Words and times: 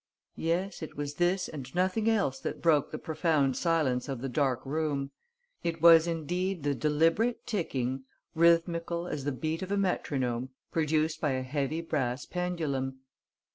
Yes, 0.37 0.81
it 0.81 0.97
was 0.97 1.13
this 1.13 1.47
and 1.47 1.75
nothing 1.75 2.09
else 2.09 2.39
that 2.39 2.59
broke 2.59 2.89
the 2.89 2.97
profound 2.97 3.55
silence 3.55 4.09
of 4.09 4.19
the 4.19 4.29
dark 4.29 4.65
room; 4.65 5.11
it 5.63 5.79
was 5.79 6.07
indeed 6.07 6.63
the 6.63 6.73
deliberate 6.73 7.45
ticking, 7.45 8.05
rhythmical 8.33 9.05
as 9.07 9.25
the 9.25 9.31
beat 9.31 9.61
of 9.61 9.71
a 9.71 9.77
metronome, 9.77 10.49
produced 10.71 11.21
by 11.21 11.33
a 11.33 11.43
heavy 11.43 11.81
brass 11.81 12.25
pendulum. 12.25 13.01